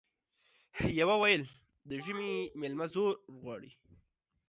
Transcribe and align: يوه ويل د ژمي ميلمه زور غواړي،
يوه 0.99 1.15
ويل 1.21 1.43
د 1.89 1.91
ژمي 2.05 2.31
ميلمه 2.59 2.85
زور 2.93 3.13
غواړي، 3.39 3.71